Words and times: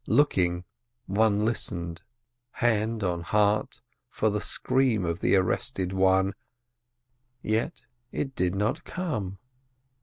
Looking, 0.07 0.63
one 1.05 1.45
listened, 1.45 2.01
hand 2.53 3.03
on 3.03 3.21
heart, 3.21 3.81
for 4.09 4.31
the 4.31 4.41
scream 4.41 5.05
of 5.05 5.19
the 5.19 5.35
arrested 5.35 5.93
one, 5.93 6.33
yet 7.43 7.83
it 8.11 8.33
did 8.35 8.55
not 8.55 8.83
come. 8.83 9.37